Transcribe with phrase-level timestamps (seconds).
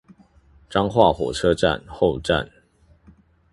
[0.67, 2.49] 彰化火車站後站